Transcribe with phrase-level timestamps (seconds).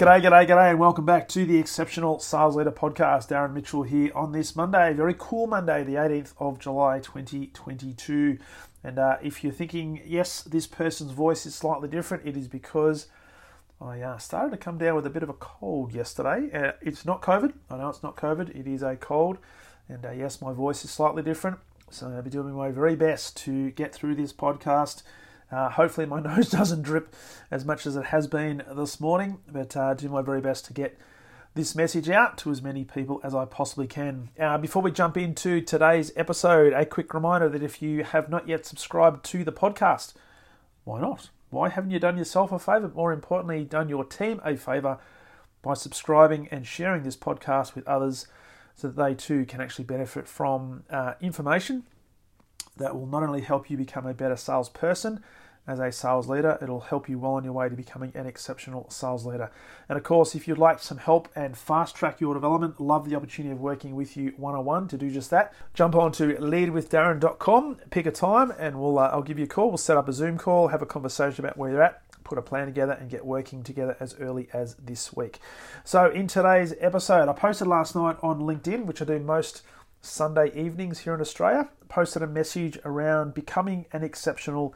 [0.00, 3.28] G'day, g'day, g'day, and welcome back to the Exceptional Sales Leader Podcast.
[3.28, 8.38] Darren Mitchell here on this Monday, very cool Monday, the 18th of July 2022.
[8.82, 13.08] And uh, if you're thinking, yes, this person's voice is slightly different, it is because
[13.78, 16.48] I uh, started to come down with a bit of a cold yesterday.
[16.50, 19.36] Uh, it's not COVID, I know it's not COVID, it is a cold.
[19.86, 21.58] And uh, yes, my voice is slightly different,
[21.90, 25.02] so I'll be doing my very best to get through this podcast
[25.50, 27.14] uh, hopefully, my nose doesn't drip
[27.50, 30.72] as much as it has been this morning, but uh, do my very best to
[30.72, 30.98] get
[31.54, 34.30] this message out to as many people as I possibly can.
[34.38, 38.46] Uh, before we jump into today's episode, a quick reminder that if you have not
[38.46, 40.14] yet subscribed to the podcast,
[40.84, 41.30] why not?
[41.50, 42.92] Why haven't you done yourself a favour?
[42.94, 44.98] More importantly, done your team a favour
[45.62, 48.28] by subscribing and sharing this podcast with others
[48.76, 51.84] so that they too can actually benefit from uh, information
[52.80, 55.22] that will not only help you become a better salesperson,
[55.66, 56.58] as a sales leader.
[56.60, 59.50] It'll help you well on your way to becoming an exceptional sales leader.
[59.88, 63.16] And of course, if you'd like some help and fast track your development, love the
[63.16, 65.52] opportunity of working with you one on one to do just that.
[65.74, 69.68] Jump on to leadwithdarren.com, pick a time, and we'll uh, I'll give you a call.
[69.68, 72.02] We'll set up a Zoom call, have a conversation about where you're at.
[72.24, 75.40] Put a plan together and get working together as early as this week.
[75.84, 79.62] So, in today's episode, I posted last night on LinkedIn, which I do most
[80.00, 84.74] Sunday evenings here in Australia, posted a message around becoming an exceptional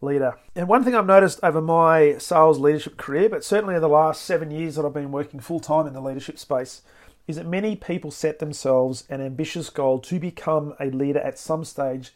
[0.00, 0.36] leader.
[0.54, 4.22] And one thing I've noticed over my sales leadership career, but certainly in the last
[4.22, 6.82] seven years that I've been working full time in the leadership space,
[7.26, 11.64] is that many people set themselves an ambitious goal to become a leader at some
[11.64, 12.12] stage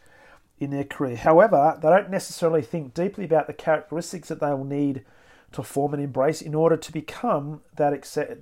[0.59, 1.17] in their career.
[1.17, 5.05] However, they don't necessarily think deeply about the characteristics that they will need
[5.53, 7.92] to form and embrace in order to become that,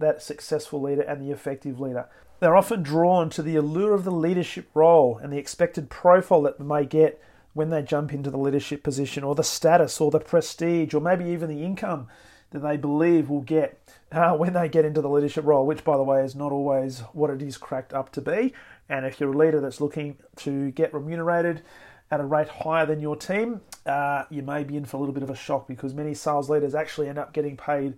[0.01, 2.09] that successful leader and the effective leader.
[2.39, 6.59] They're often drawn to the allure of the leadership role and the expected profile that
[6.59, 7.21] they may get
[7.55, 11.25] when they jump into the leadership position, or the status, or the prestige, or maybe
[11.25, 12.07] even the income
[12.51, 13.81] that they believe will get
[14.13, 17.01] uh, when they get into the leadership role, which, by the way, is not always
[17.15, 18.53] what it is cracked up to be.
[18.91, 21.63] And if you're a leader that's looking to get remunerated
[22.11, 25.15] at a rate higher than your team, uh, you may be in for a little
[25.15, 27.95] bit of a shock because many sales leaders actually end up getting paid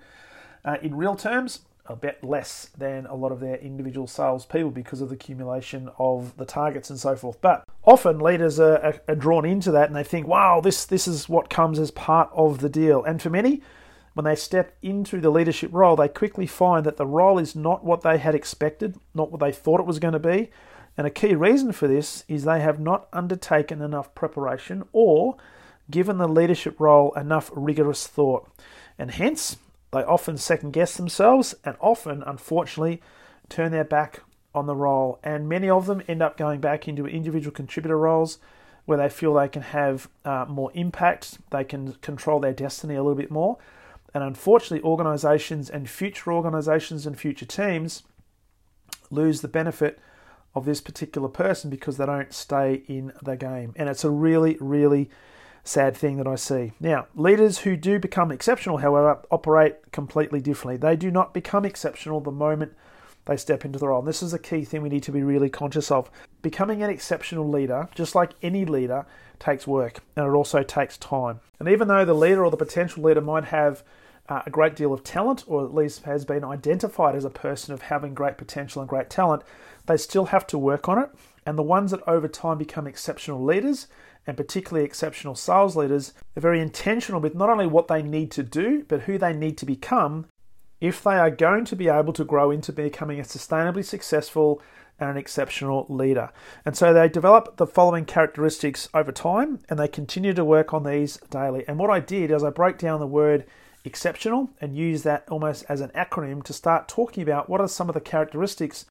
[0.65, 5.01] uh, in real terms a bit less than a lot of their individual salespeople because
[5.01, 7.41] of the accumulation of the targets and so forth.
[7.41, 11.29] But often leaders are, are, drawn into that and they think, wow, this, this is
[11.29, 13.03] what comes as part of the deal.
[13.05, 13.63] And for many,
[14.13, 17.85] when they step into the leadership role, they quickly find that the role is not
[17.85, 20.51] what they had expected, not what they thought it was going to be.
[20.97, 25.37] And a key reason for this is they have not undertaken enough preparation or
[25.91, 28.51] given the leadership role enough rigorous thought.
[28.99, 29.57] And hence,
[29.93, 33.01] they often second guess themselves and often, unfortunately,
[33.49, 34.21] turn their back
[34.55, 35.19] on the role.
[35.23, 38.39] And many of them end up going back into individual contributor roles
[38.85, 43.03] where they feel they can have uh, more impact, they can control their destiny a
[43.03, 43.59] little bit more.
[44.15, 48.03] And unfortunately, organizations and future organizations and future teams
[49.11, 49.99] lose the benefit
[50.55, 53.75] of this particular person because they don't stay in the game.
[53.77, 55.11] And it's a really, really
[55.69, 56.73] sad thing that I see.
[56.81, 60.77] Now, leaders who do become exceptional, however, operate completely differently.
[60.77, 62.73] They do not become exceptional the moment
[63.27, 63.99] they step into the role.
[63.99, 66.11] And this is a key thing we need to be really conscious of.
[66.41, 69.05] Becoming an exceptional leader, just like any leader,
[69.39, 71.41] takes work and it also takes time.
[71.61, 73.85] And even though the leader or the potential leader might have
[74.29, 77.73] uh, a great deal of talent, or at least has been identified as a person
[77.73, 79.43] of having great potential and great talent,
[79.87, 81.11] they still have to work on it.
[81.47, 83.87] And the ones that over time become exceptional leaders
[84.29, 88.43] and particularly exceptional sales leaders, are very intentional with not only what they need to
[88.43, 90.27] do, but who they need to become
[90.83, 94.61] if they are going to be able to grow into becoming a sustainably successful
[95.01, 96.31] and an exceptional leader.
[96.67, 100.85] And so they develop the following characteristics over time and they continue to work on
[100.85, 101.65] these daily.
[101.67, 103.47] And what I did is I broke down the word
[103.83, 107.89] exceptional and use that almost as an acronym to start talking about what are some
[107.89, 108.85] of the characteristics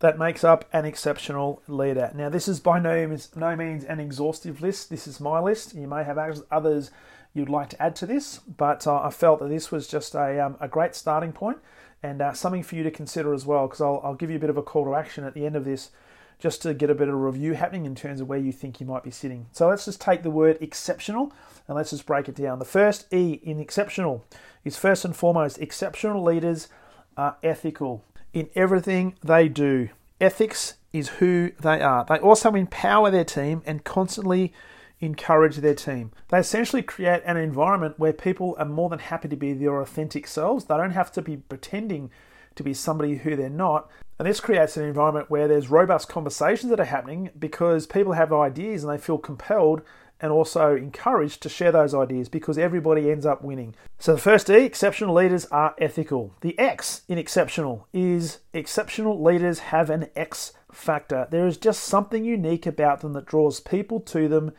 [0.00, 2.10] that makes up an exceptional leader.
[2.14, 4.90] Now, this is by no means, no means an exhaustive list.
[4.90, 5.74] This is my list.
[5.74, 6.18] You may have
[6.50, 6.90] others
[7.32, 10.44] you'd like to add to this, but uh, I felt that this was just a,
[10.44, 11.58] um, a great starting point
[12.02, 14.40] and uh, something for you to consider as well, because I'll, I'll give you a
[14.40, 15.90] bit of a call to action at the end of this
[16.38, 18.80] just to get a bit of a review happening in terms of where you think
[18.80, 19.46] you might be sitting.
[19.52, 21.32] So let's just take the word exceptional
[21.66, 22.58] and let's just break it down.
[22.58, 24.26] The first E in exceptional
[24.64, 26.68] is first and foremost exceptional leaders
[27.16, 28.04] are ethical
[28.36, 29.88] in everything they do.
[30.20, 32.04] Ethics is who they are.
[32.04, 34.52] They also empower their team and constantly
[35.00, 36.12] encourage their team.
[36.28, 40.26] They essentially create an environment where people are more than happy to be their authentic
[40.26, 40.66] selves.
[40.66, 42.10] They don't have to be pretending
[42.56, 43.90] to be somebody who they're not.
[44.18, 48.34] And this creates an environment where there's robust conversations that are happening because people have
[48.34, 49.80] ideas and they feel compelled
[50.20, 53.74] and also encouraged to share those ideas because everybody ends up winning.
[53.98, 56.34] So the first E, exceptional leaders are ethical.
[56.40, 61.26] The X in exceptional is exceptional leaders have an X factor.
[61.30, 64.52] There is just something unique about them that draws people to them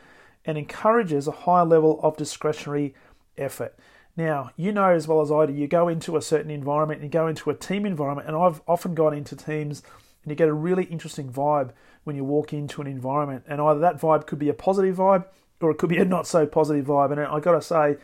[0.44, 2.94] and encourages a high level of discretionary
[3.36, 3.76] effort.
[4.16, 7.08] Now, you know as well as I do, you go into a certain environment, you
[7.08, 9.82] go into a team environment, and I've often gone into teams
[10.22, 11.70] and you get a really interesting vibe
[12.04, 13.44] when you walk into an environment.
[13.46, 15.26] And either that vibe could be a positive vibe
[15.60, 17.12] or it could be a not so positive vibe.
[17.12, 17.96] And I got to say,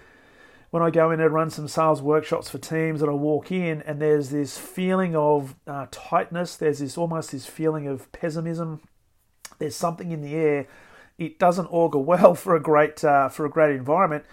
[0.70, 3.82] when I go in and run some sales workshops for teams and I walk in
[3.82, 8.80] and there's this feeling of uh, tightness, there's this almost this feeling of pessimism,
[9.58, 10.66] there's something in the air.
[11.16, 14.24] It doesn't augur well for a great uh, for a great environment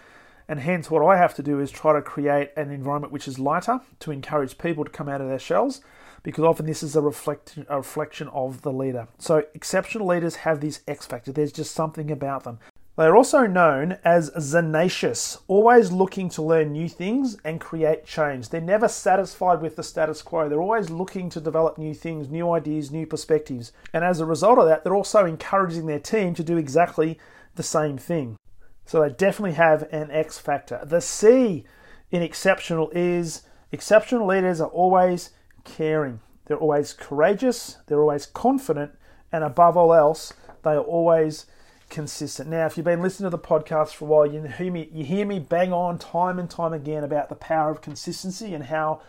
[0.51, 3.39] and hence what I have to do is try to create an environment which is
[3.39, 5.79] lighter to encourage people to come out of their shells
[6.23, 9.07] because often this is a, reflect, a reflection of the leader.
[9.17, 11.31] So exceptional leaders have this X factor.
[11.31, 12.59] There's just something about them.
[12.97, 18.49] They are also known as Zenacious, always looking to learn new things and create change.
[18.49, 20.49] They're never satisfied with the status quo.
[20.49, 23.71] They're always looking to develop new things, new ideas, new perspectives.
[23.93, 27.17] And as a result of that, they're also encouraging their team to do exactly
[27.55, 28.37] the same thing.
[28.85, 30.81] So they definitely have an X factor.
[30.83, 31.63] The C
[32.11, 35.29] in exceptional is exceptional leaders are always
[35.63, 36.19] caring.
[36.45, 38.91] They're always courageous, they're always confident,
[39.31, 40.33] and above all else,
[40.63, 41.45] they are always
[41.91, 42.49] consistent.
[42.49, 45.03] Now, if you've been listening to the podcast for a while, you hear me you
[45.03, 49.01] hear me bang on time and time again about the power of consistency and how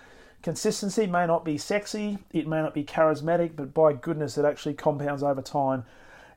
[0.43, 4.75] consistency may not be sexy, it may not be charismatic, but by goodness, it actually
[4.75, 5.85] compounds over time.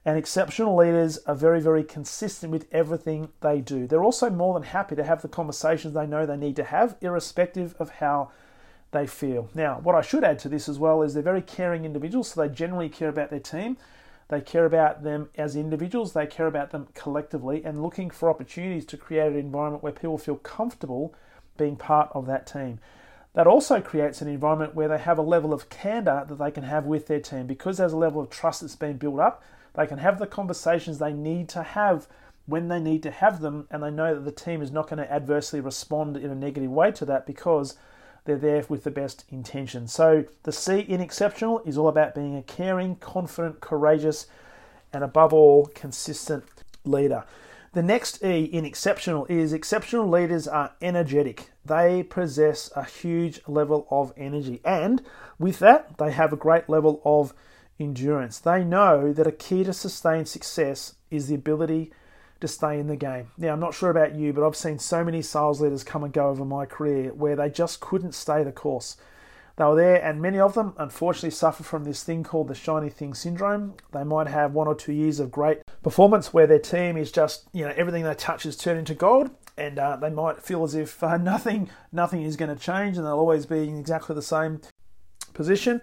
[0.06, 3.88] And exceptional leaders are very, very consistent with everything they do.
[3.88, 6.96] They're also more than happy to have the conversations they know they need to have,
[7.02, 8.30] irrespective of how
[8.92, 9.50] they feel.
[9.56, 12.42] Now, what I should add to this as well is they're very caring individuals, so
[12.42, 13.78] they generally care about their team.
[14.28, 18.86] They care about them as individuals, they care about them collectively, and looking for opportunities
[18.86, 21.14] to create an environment where people feel comfortable
[21.58, 22.80] being part of that team.
[23.34, 26.64] That also creates an environment where they have a level of candor that they can
[26.64, 29.44] have with their team because there's a level of trust that's been built up
[29.76, 32.08] they can have the conversations they need to have
[32.48, 35.00] when they need to have them, and they know that the team is not going
[35.00, 37.76] to adversely respond in a negative way to that because
[38.26, 39.88] they're there with the best intention.
[39.88, 44.28] So the C in exceptional is all about being a caring, confident, courageous,
[44.92, 46.44] and above all, consistent
[46.84, 47.24] leader.
[47.74, 51.52] The next E in exceptional is exceptional leaders are energetic.
[51.66, 55.02] They possess a huge level of energy, and
[55.38, 57.34] with that, they have a great level of
[57.80, 58.40] endurance.
[58.40, 61.92] They know that a key to sustained success is the ability
[62.42, 63.32] to stay in the game.
[63.38, 66.14] Now, I'm not sure about you, but I've seen so many sales leaders come and
[66.14, 68.98] go over my career where they just couldn't stay the course.
[69.58, 72.90] They were there, and many of them unfortunately suffer from this thing called the shiny
[72.90, 73.76] thing syndrome.
[73.94, 77.48] They might have one or two years of great performance where their team is just,
[77.54, 80.76] you know, everything they touch is turned into gold, and uh, they might feel as
[80.76, 84.22] if uh, nothing, nothing is going to change, and they'll always be in exactly the
[84.22, 84.60] same
[85.34, 85.82] position.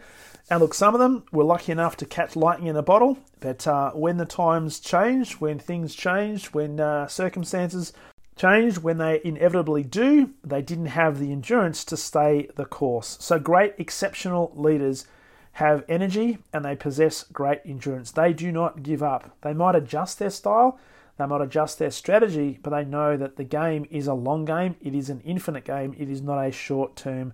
[0.50, 3.66] And look, some of them were lucky enough to catch lightning in a bottle, but
[3.66, 7.92] uh, when the times changed, when things changed, when uh, circumstances
[8.36, 13.16] changed, when they inevitably do, they didn't have the endurance to stay the course.
[13.20, 15.06] So, great, exceptional leaders
[15.52, 18.10] have energy and they possess great endurance.
[18.10, 19.36] They do not give up.
[19.42, 20.78] They might adjust their style,
[21.18, 24.76] they might adjust their strategy, but they know that the game is a long game,
[24.80, 27.32] it is an infinite game, it is not a short term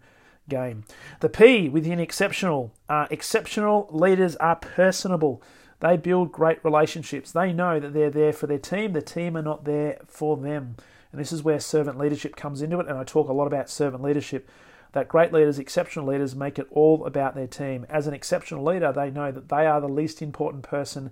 [0.48, 0.84] game.
[1.20, 2.72] The P within exceptional.
[2.88, 5.42] Uh, exceptional leaders are personable.
[5.80, 7.30] They build great relationships.
[7.30, 8.92] They know that they're there for their team.
[8.92, 10.76] The team are not there for them.
[11.12, 12.88] And this is where servant leadership comes into it.
[12.88, 14.48] And I talk a lot about servant leadership.
[14.92, 17.86] That great leaders, exceptional leaders, make it all about their team.
[17.88, 21.10] As an exceptional leader, they know that they are the least important person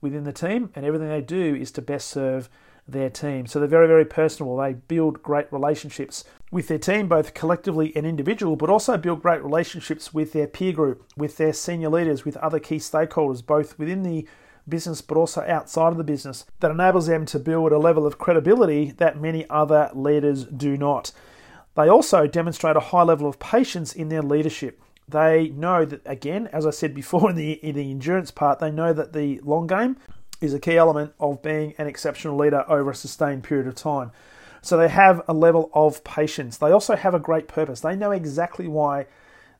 [0.00, 2.48] within the team, and everything they do is to best serve
[2.86, 3.46] their team.
[3.46, 4.56] So they're very, very personable.
[4.56, 9.42] They build great relationships with their team, both collectively and individual, but also build great
[9.42, 14.02] relationships with their peer group, with their senior leaders, with other key stakeholders, both within
[14.02, 14.26] the
[14.68, 18.18] business but also outside of the business, that enables them to build a level of
[18.18, 21.12] credibility that many other leaders do not.
[21.76, 24.80] They also demonstrate a high level of patience in their leadership.
[25.08, 28.70] They know that, again, as I said before in the, in the endurance part, they
[28.70, 29.96] know that the long game
[30.40, 34.10] is a key element of being an exceptional leader over a sustained period of time.
[34.66, 36.56] So they have a level of patience.
[36.56, 37.80] They also have a great purpose.
[37.80, 39.06] They know exactly why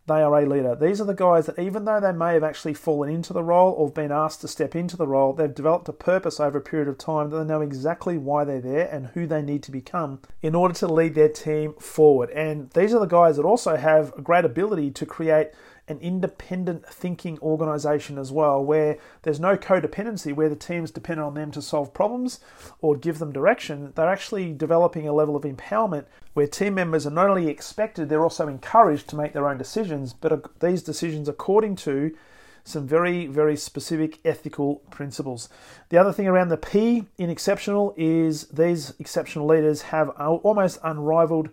[0.08, 0.74] they are a leader.
[0.74, 3.72] These are the guys that, even though they may have actually fallen into the role
[3.72, 6.88] or been asked to step into the role, they've developed a purpose over a period
[6.88, 10.20] of time that they know exactly why they're there and who they need to become
[10.42, 12.30] in order to lead their team forward.
[12.30, 15.50] And these are the guys that also have a great ability to create
[15.88, 21.34] an independent thinking organization as well, where there's no codependency, where the team's dependent on
[21.34, 22.40] them to solve problems
[22.80, 23.92] or give them direction.
[23.94, 28.22] They're actually developing a level of empowerment where team members are not only expected, they're
[28.22, 32.16] also encouraged to make their own decisions, but these decisions according to
[32.64, 35.48] some very, very specific ethical principles.
[35.90, 41.50] The other thing around the P in exceptional is these exceptional leaders have almost unrivaled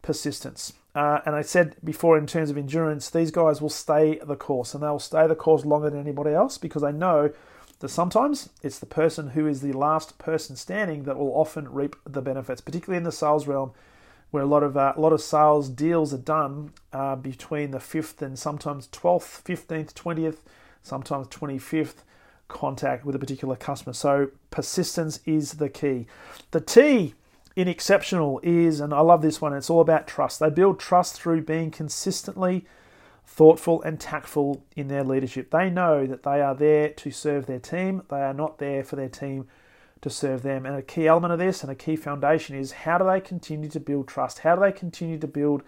[0.00, 0.72] persistence.
[0.94, 4.74] Uh, and I said before, in terms of endurance, these guys will stay the course
[4.74, 7.32] and they'll stay the course longer than anybody else because they know
[7.80, 11.96] that sometimes it's the person who is the last person standing that will often reap
[12.06, 13.72] the benefits, particularly in the sales realm,
[14.30, 17.80] where a lot of uh, a lot of sales deals are done uh, between the
[17.80, 20.42] fifth and sometimes twelfth, fifteenth, twentieth,
[20.82, 22.04] sometimes twenty fifth
[22.46, 23.92] contact with a particular customer.
[23.92, 26.06] So persistence is the key.
[26.52, 27.14] The T
[27.56, 30.40] in exceptional is, and I love this one, it's all about trust.
[30.40, 32.66] They build trust through being consistently
[33.26, 35.50] thoughtful and tactful in their leadership.
[35.50, 38.96] They know that they are there to serve their team, they are not there for
[38.96, 39.46] their team
[40.02, 40.66] to serve them.
[40.66, 43.70] And a key element of this and a key foundation is how do they continue
[43.70, 44.40] to build trust?
[44.40, 45.62] How do they continue to build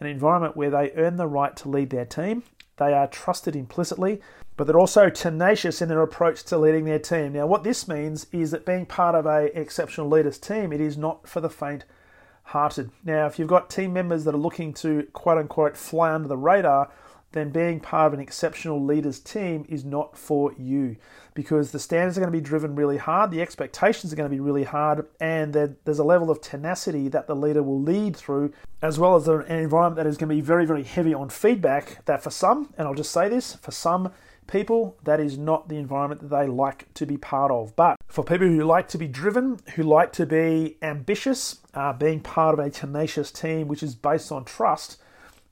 [0.00, 2.42] an environment where they earn the right to lead their team?
[2.78, 4.20] They are trusted implicitly
[4.60, 7.32] but they're also tenacious in their approach to leading their team.
[7.32, 10.98] Now, what this means is that being part of a exceptional leaders team, it is
[10.98, 11.86] not for the faint
[12.42, 12.90] hearted.
[13.02, 16.36] Now, if you've got team members that are looking to quote unquote fly under the
[16.36, 16.92] radar,
[17.32, 20.96] then being part of an exceptional leaders team is not for you
[21.32, 24.34] because the standards are going to be driven really hard, the expectations are going to
[24.34, 28.52] be really hard, and there's a level of tenacity that the leader will lead through,
[28.82, 32.04] as well as an environment that is going to be very, very heavy on feedback.
[32.04, 34.12] That for some, and I'll just say this, for some,
[34.50, 37.74] people, that is not the environment that they like to be part of.
[37.76, 42.20] But for people who like to be driven, who like to be ambitious, uh, being
[42.20, 44.98] part of a tenacious team which is based on trust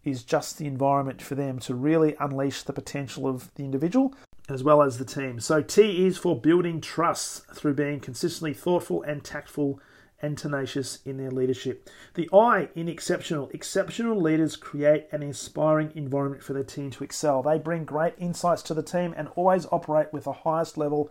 [0.04, 4.14] is just the environment for them to really unleash the potential of the individual
[4.48, 5.40] as well as the team.
[5.40, 9.80] So T is for building trust through being consistently thoughtful and tactful
[10.20, 11.88] and tenacious in their leadership.
[12.14, 13.50] The I in exceptional.
[13.52, 17.42] Exceptional leaders create an inspiring environment for their team to excel.
[17.42, 21.10] They bring great insights to the team and always operate with the highest level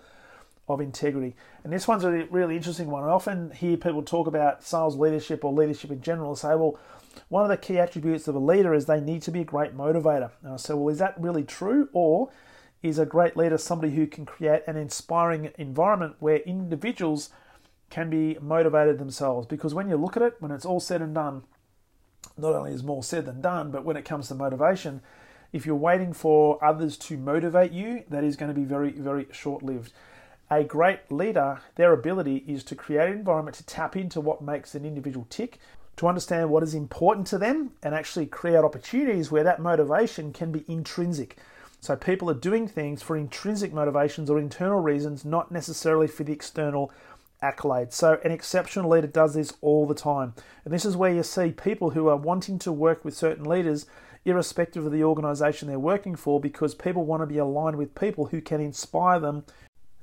[0.68, 1.36] of integrity.
[1.64, 3.04] And this one's a really interesting one.
[3.04, 6.78] I often hear people talk about sales leadership or leadership in general say, well,
[7.30, 9.76] one of the key attributes of a leader is they need to be a great
[9.76, 10.32] motivator.
[10.44, 11.90] And I say, well, is that really true?
[11.94, 12.30] Or
[12.84, 17.30] is a great leader somebody who can create an inspiring environment where individuals
[17.90, 19.48] can be motivated themselves.
[19.48, 21.44] Because when you look at it, when it's all said and done,
[22.38, 25.02] not only is more said than done, but when it comes to motivation,
[25.54, 29.28] if you're waiting for others to motivate you, that is going to be very, very
[29.32, 29.94] short lived.
[30.50, 34.76] A great leader, their ability is to create an environment to tap into what makes
[34.76, 35.60] an individual tick,
[35.98, 40.52] to understand what is important to them, and actually create opportunities where that motivation can
[40.52, 41.38] be intrinsic.
[41.80, 46.34] So people are doing things for intrinsic motivations or internal reasons, not necessarily for the
[46.34, 46.92] external
[47.42, 47.94] accolades.
[47.94, 50.34] So, an exceptional leader does this all the time.
[50.66, 53.86] And this is where you see people who are wanting to work with certain leaders,
[54.26, 58.28] irrespective of the organization they're working for, because people want to be aligned with people
[58.28, 59.44] who can inspire them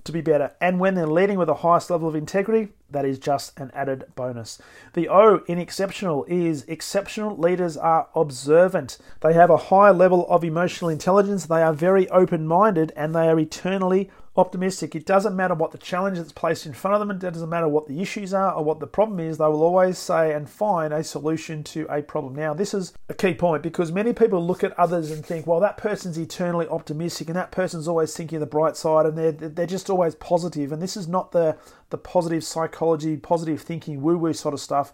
[0.05, 0.53] to be better.
[0.61, 4.05] And when they're leading with the highest level of integrity, that is just an added
[4.14, 4.59] bonus.
[4.93, 8.99] The O in exceptional is exceptional leaders are observant.
[9.23, 13.29] They have a high level of emotional intelligence, they are very open minded, and they
[13.29, 14.97] are eternally optimistic.
[14.97, 17.69] It doesn't matter what the challenge that's placed in front of them, it doesn't matter
[17.69, 20.93] what the issues are or what the problem is, they will always say and find
[20.93, 22.35] a solution to a problem.
[22.35, 25.61] Now, this is a key point because many people look at others and think, well,
[25.61, 29.33] that person's eternally optimistic and that person's always thinking of the bright side and they're,
[29.33, 30.73] they're just always positive.
[30.73, 31.57] And this is not the,
[31.91, 34.93] the positive psychology, positive thinking, woo woo sort of stuff.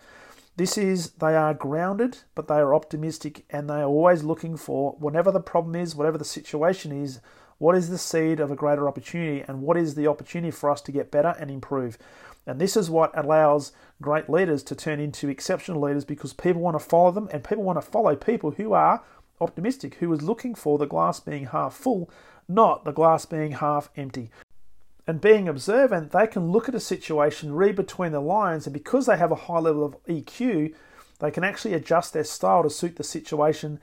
[0.57, 4.93] This is they are grounded, but they are optimistic and they are always looking for
[4.99, 7.21] whatever the problem is, whatever the situation is,
[7.61, 10.81] what is the seed of a greater opportunity, and what is the opportunity for us
[10.81, 11.99] to get better and improve?
[12.47, 16.77] And this is what allows great leaders to turn into exceptional leaders because people want
[16.77, 19.03] to follow them and people want to follow people who are
[19.43, 22.09] optimistic, who is looking for the glass being half full,
[22.49, 24.31] not the glass being half empty.
[25.07, 29.05] And being observant, they can look at a situation, read between the lines, and because
[29.05, 30.75] they have a high level of EQ,
[31.19, 33.81] they can actually adjust their style to suit the situation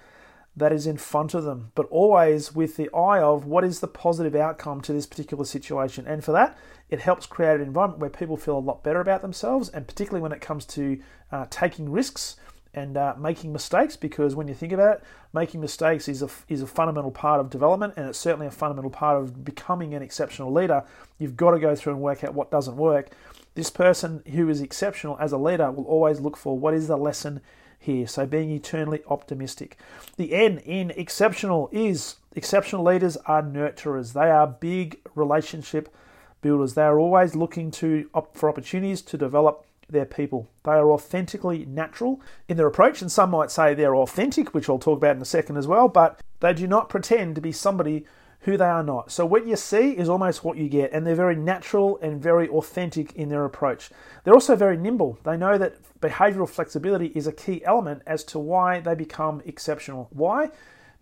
[0.57, 3.87] that is in front of them, but always with the eye of what is the
[3.87, 6.07] positive outcome to this particular situation.
[6.07, 6.57] And for that,
[6.89, 10.21] it helps create an environment where people feel a lot better about themselves, and particularly
[10.21, 10.99] when it comes to
[11.31, 12.37] uh, taking risks
[12.73, 16.61] and uh, making mistakes because when you think about it, making mistakes is a, is
[16.61, 20.51] a fundamental part of development and it's certainly a fundamental part of becoming an exceptional
[20.51, 20.83] leader.
[21.17, 23.09] You've got to go through and work out what doesn't work.
[23.55, 26.97] This person who is exceptional as a leader will always look for what is the
[26.97, 27.41] lesson
[27.79, 28.07] here.
[28.07, 29.77] So being eternally optimistic.
[30.17, 34.13] The N in exceptional is exceptional leaders are nurturers.
[34.13, 35.93] They are big relationship
[36.41, 36.73] builders.
[36.73, 40.49] They are always looking to for opportunities to develop their people.
[40.63, 44.79] They are authentically natural in their approach, and some might say they're authentic, which I'll
[44.79, 48.05] talk about in a second as well, but they do not pretend to be somebody
[48.47, 49.11] who they are not.
[49.11, 52.47] So what you see is almost what you get, and they're very natural and very
[52.47, 53.89] authentic in their approach.
[54.23, 55.19] They're also very nimble.
[55.25, 60.07] They know that behavioral flexibility is a key element as to why they become exceptional.
[60.11, 60.51] Why?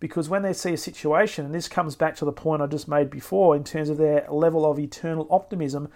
[0.00, 2.88] Because when they see a situation, and this comes back to the point I just
[2.88, 5.88] made before in terms of their level of eternal optimism,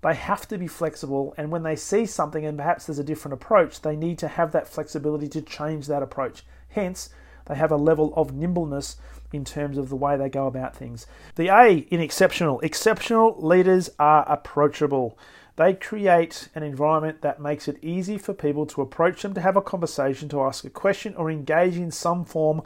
[0.00, 1.34] they have to be flexible.
[1.36, 4.50] And when they see something and perhaps there's a different approach, they need to have
[4.52, 6.46] that flexibility to change that approach.
[6.70, 7.10] Hence,
[7.44, 8.96] they have a level of nimbleness
[9.32, 11.06] in terms of the way they go about things.
[11.34, 15.18] The A in exceptional exceptional leaders are approachable.
[15.56, 19.56] They create an environment that makes it easy for people to approach them, to have
[19.56, 22.62] a conversation, to ask a question, or engage in some form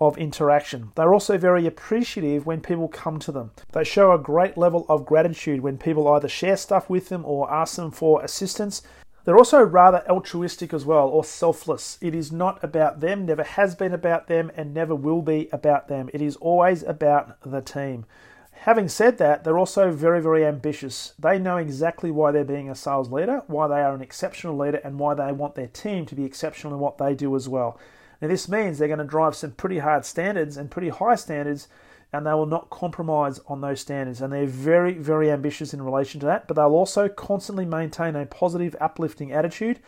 [0.00, 0.92] of interaction.
[0.94, 3.50] They're also very appreciative when people come to them.
[3.72, 7.52] They show a great level of gratitude when people either share stuff with them or
[7.52, 8.82] ask them for assistance.
[9.28, 11.98] They're also rather altruistic as well, or selfless.
[12.00, 15.86] It is not about them, never has been about them, and never will be about
[15.86, 16.08] them.
[16.14, 18.06] It is always about the team.
[18.52, 21.12] Having said that, they're also very, very ambitious.
[21.18, 24.80] They know exactly why they're being a sales leader, why they are an exceptional leader,
[24.82, 27.78] and why they want their team to be exceptional in what they do as well.
[28.22, 31.68] Now, this means they're going to drive some pretty hard standards and pretty high standards
[32.12, 34.20] and they will not compromise on those standards.
[34.20, 38.26] And they're very, very ambitious in relation to that, but they'll also constantly maintain a
[38.26, 39.80] positive, uplifting attitude.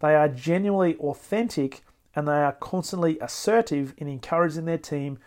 [0.00, 1.82] They are genuinely authentic
[2.14, 5.18] and they are constantly assertive in encouraging their team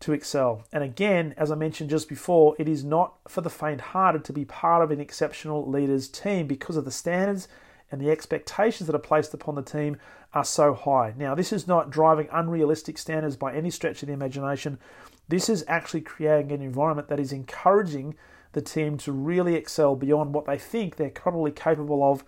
[0.00, 0.64] to excel.
[0.72, 4.32] And again, as I mentioned just before, it is not for the faint hearted to
[4.32, 7.48] be part of an exceptional leader's team because of the standards
[7.90, 9.96] and the expectations that are placed upon the team
[10.34, 11.14] are so high.
[11.16, 14.78] Now, this is not driving unrealistic standards by any stretch of the imagination.
[15.28, 18.14] This is actually creating an environment that is encouraging
[18.52, 22.24] the team to really excel beyond what they think they're probably capable of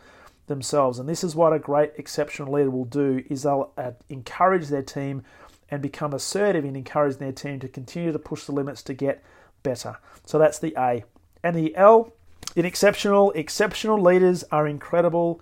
[0.46, 0.98] themselves.
[0.98, 4.82] And this is what a great exceptional leader will do is they'll uh, encourage their
[4.82, 5.22] team
[5.70, 9.22] and become assertive in encouraging their team to continue to push the limits to get
[9.62, 9.96] better.
[10.26, 11.04] So that's the A.
[11.42, 12.12] And the L
[12.56, 15.40] in exceptional, exceptional leaders are incredible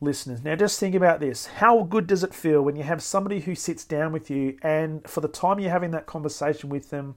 [0.00, 0.42] listeners.
[0.42, 1.46] Now, just think about this.
[1.46, 5.08] How good does it feel when you have somebody who sits down with you and
[5.08, 7.16] for the time you're having that conversation with them,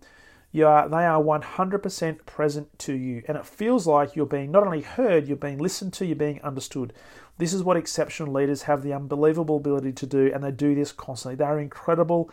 [0.51, 3.21] you are, they are 100% present to you.
[3.27, 6.41] And it feels like you're being not only heard, you're being listened to, you're being
[6.41, 6.93] understood.
[7.37, 10.91] This is what exceptional leaders have the unbelievable ability to do, and they do this
[10.91, 11.35] constantly.
[11.35, 12.31] They are incredible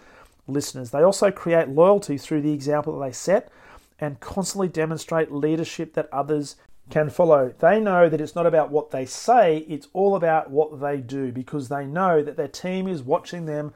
[0.48, 0.90] listeners.
[0.90, 3.50] They also create loyalty through the example that they set
[4.00, 6.56] and constantly demonstrate leadership that others
[6.90, 7.52] can follow.
[7.58, 11.32] They know that it's not about what they say, it's all about what they do
[11.32, 13.74] because they know that their team is watching them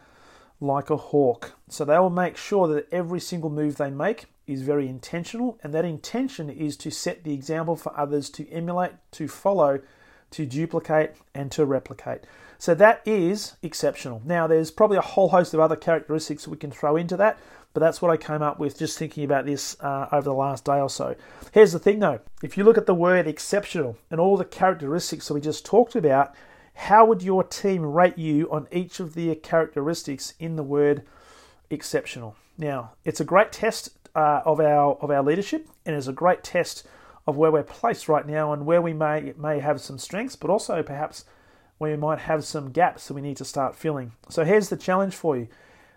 [0.61, 1.55] like a hawk.
[1.69, 5.73] So they will make sure that every single move they make is very intentional, and
[5.73, 9.81] that intention is to set the example for others to emulate, to follow,
[10.33, 12.23] to duplicate, and to replicate.
[12.59, 14.21] So that is exceptional.
[14.25, 17.39] Now, there's probably a whole host of other characteristics we can throw into that,
[17.73, 20.65] but that's what I came up with just thinking about this uh, over the last
[20.65, 21.15] day or so.
[21.53, 25.29] Here's the thing though if you look at the word exceptional and all the characteristics
[25.29, 26.35] that we just talked about,
[26.75, 31.03] how would your team rate you on each of the characteristics in the word
[31.69, 32.37] exceptional?
[32.59, 36.43] Now, it's a great test uh, of our of our leadership, and it's a great
[36.43, 36.87] test
[37.27, 40.51] of where we're placed right now and where we may may have some strengths, but
[40.51, 41.25] also perhaps
[41.79, 44.13] where we might have some gaps that we need to start filling.
[44.29, 45.49] So here's the challenge for you.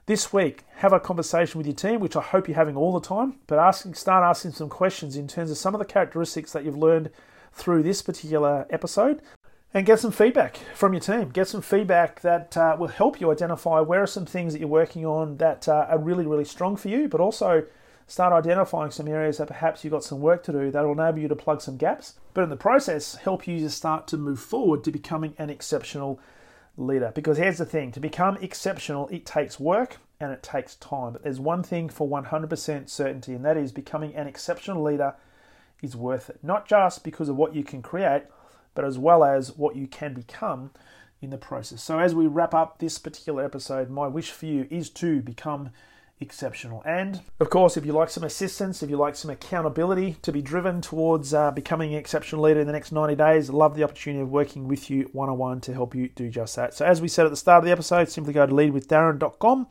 [0.05, 3.07] This week, have a conversation with your team, which I hope you're having all the
[3.07, 6.65] time, but asking, start asking some questions in terms of some of the characteristics that
[6.65, 7.09] you've learned
[7.53, 9.21] through this particular episode
[9.73, 11.29] and get some feedback from your team.
[11.29, 14.67] Get some feedback that uh, will help you identify where are some things that you're
[14.67, 17.65] working on that uh, are really, really strong for you, but also
[18.05, 21.19] start identifying some areas that perhaps you've got some work to do that will enable
[21.19, 24.41] you to plug some gaps, but in the process, help you to start to move
[24.41, 26.19] forward to becoming an exceptional
[26.77, 27.11] leader.
[27.13, 31.13] Because here's the thing to become exceptional, it takes work and it takes time.
[31.13, 35.15] But there's one thing for 100% certainty, and that is becoming an exceptional leader
[35.81, 36.39] is worth it.
[36.41, 38.23] Not just because of what you can create,
[38.73, 40.71] but as well as what you can become
[41.21, 41.81] in the process.
[41.81, 45.69] So, as we wrap up this particular episode, my wish for you is to become
[46.23, 46.81] exceptional.
[46.85, 50.41] And of course, if you like some assistance, if you like some accountability to be
[50.41, 54.21] driven towards uh, becoming an exceptional leader in the next 90 days, love the opportunity
[54.21, 56.73] of working with you one on one to help you do just that.
[56.73, 59.67] So, as we said at the start of the episode, simply go to leadwithdarren.com,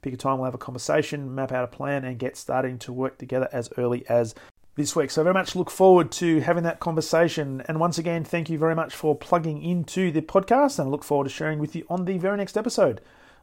[0.00, 2.92] pick a time, we'll have a conversation, map out a plan, and get starting to
[2.92, 4.34] work together as early as
[4.76, 5.10] this week.
[5.10, 7.62] So, very much look forward to having that conversation.
[7.68, 11.04] And once again, thank you very much for plugging into the podcast and I look
[11.04, 13.00] forward to sharing with you on the very next episode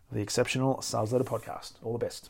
[0.10, 1.74] of the Exceptional Sales Leader Podcast.
[1.84, 2.30] All the best.